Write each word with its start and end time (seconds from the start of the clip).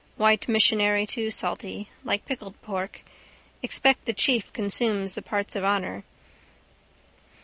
White 0.17 0.47
missionary 0.47 1.05
too 1.05 1.29
salty. 1.29 1.89
Like 2.03 2.25
pickled 2.25 2.59
pork. 2.63 3.01
Expect 3.61 4.05
the 4.05 4.13
chief 4.13 4.51
consumes 4.51 5.13
the 5.13 5.21
parts 5.21 5.55
of 5.55 5.63
honour. 5.63 6.03